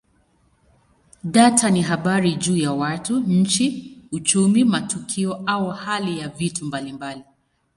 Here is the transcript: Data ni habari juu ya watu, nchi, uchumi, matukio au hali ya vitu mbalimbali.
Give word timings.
Data 1.23 1.69
ni 1.69 1.81
habari 1.81 2.35
juu 2.35 2.57
ya 2.57 2.71
watu, 2.71 3.19
nchi, 3.19 3.97
uchumi, 4.11 4.63
matukio 4.63 5.43
au 5.45 5.69
hali 5.69 6.19
ya 6.19 6.29
vitu 6.29 6.65
mbalimbali. 6.65 7.23